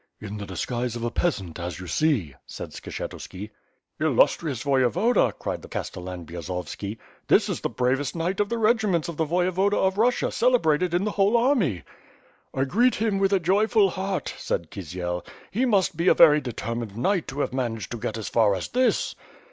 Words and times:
"In 0.19 0.39
the 0.39 0.47
disguise 0.47 0.95
of 0.95 1.03
a 1.03 1.11
peasant 1.11 1.59
as 1.59 1.79
you 1.79 1.85
see," 1.85 2.33
said 2.47 2.71
Skshetuski. 2.71 3.51
"Illustrious 3.99 4.63
Voyevoda," 4.63 5.31
cried 5.37 5.61
the 5.61 5.67
Castellan 5.67 6.25
Bjozovski, 6.25 6.97
"this 7.27 7.47
is 7.47 7.61
the 7.61 7.69
bravest 7.69 8.15
knight 8.15 8.39
of 8.39 8.49
the 8.49 8.57
regiments 8.57 9.09
of 9.09 9.17
the 9.17 9.25
Voyevoda 9.27 9.75
of 9.77 9.99
Russia, 9.99 10.31
celebrated 10.31 10.95
in 10.95 11.03
the 11.03 11.11
whole 11.11 11.37
army." 11.37 11.83
"I 12.51 12.63
greet 12.63 12.95
him 12.95 13.19
with 13.19 13.31
a 13.31 13.39
joyful 13.39 13.91
heart," 13.91 14.33
said 14.39 14.71
Kisiel, 14.71 15.23
*Tie 15.53 15.65
must 15.65 15.95
be 15.95 16.07
a 16.07 16.15
very 16.15 16.41
determined 16.41 16.97
knight 16.97 17.27
to 17.27 17.41
have 17.41 17.53
managed 17.53 17.91
to 17.91 17.99
get 17.99 18.17
as 18.17 18.27
far 18.27 18.55
as 18.55 18.69
this." 18.69 19.13